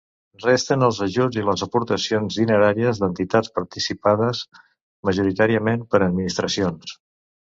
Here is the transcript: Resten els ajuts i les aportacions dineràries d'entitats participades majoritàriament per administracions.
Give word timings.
Resten 0.43 0.85
els 0.85 0.99
ajuts 1.05 1.37
i 1.39 1.43
les 1.49 1.63
aportacions 1.65 2.37
dineràries 2.39 3.01
d'entitats 3.03 3.53
participades 3.59 4.41
majoritàriament 5.11 5.87
per 5.93 6.01
administracions. 6.07 6.99